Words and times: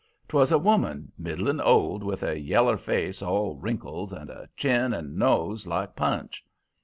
"'Twas 0.29 0.51
a 0.51 0.57
woman, 0.57 1.11
middling 1.15 1.59
old, 1.61 2.01
with 2.01 2.23
a 2.23 2.39
yeller 2.39 2.75
face 2.75 3.21
all 3.21 3.55
wrinkles, 3.55 4.11
and 4.11 4.31
a 4.31 4.49
chin 4.57 4.95
and 4.95 5.15
nose 5.15 5.67
like 5.67 5.95
Punch. 5.95 6.43